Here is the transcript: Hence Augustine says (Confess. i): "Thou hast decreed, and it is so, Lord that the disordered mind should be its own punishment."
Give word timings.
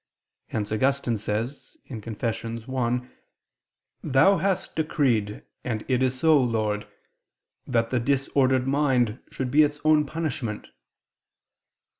Hence 0.47 0.71
Augustine 0.71 1.15
says 1.17 1.77
(Confess. 1.87 2.43
i): 2.67 3.07
"Thou 4.01 4.37
hast 4.39 4.75
decreed, 4.75 5.43
and 5.63 5.85
it 5.87 6.01
is 6.01 6.17
so, 6.17 6.41
Lord 6.41 6.87
that 7.67 7.91
the 7.91 7.99
disordered 7.99 8.67
mind 8.67 9.19
should 9.29 9.51
be 9.51 9.61
its 9.61 9.79
own 9.85 10.07
punishment." 10.07 10.69